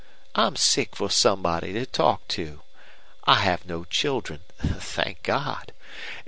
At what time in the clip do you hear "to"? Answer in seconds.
1.73-1.85, 2.29-2.63